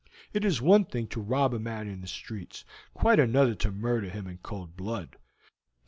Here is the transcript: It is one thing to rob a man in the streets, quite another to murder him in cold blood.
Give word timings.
It 0.33 0.43
is 0.43 0.63
one 0.63 0.85
thing 0.85 1.05
to 1.09 1.21
rob 1.21 1.53
a 1.53 1.59
man 1.59 1.87
in 1.87 2.01
the 2.01 2.07
streets, 2.07 2.65
quite 2.95 3.19
another 3.19 3.53
to 3.53 3.71
murder 3.71 4.09
him 4.09 4.25
in 4.25 4.39
cold 4.39 4.75
blood. 4.75 5.15